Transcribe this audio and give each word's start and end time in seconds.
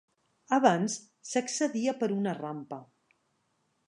Abans 0.55 0.95
s'accedia 1.31 1.93
per 1.99 2.09
una 2.15 2.33
rampa. 2.39 2.81